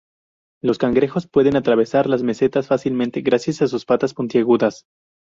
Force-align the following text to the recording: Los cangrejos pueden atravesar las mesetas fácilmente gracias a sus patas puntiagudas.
Los 0.63 0.79
cangrejos 0.79 1.27
pueden 1.27 1.55
atravesar 1.55 2.09
las 2.09 2.23
mesetas 2.23 2.65
fácilmente 2.65 3.21
gracias 3.21 3.61
a 3.61 3.67
sus 3.67 3.85
patas 3.85 4.15
puntiagudas. 4.15 4.85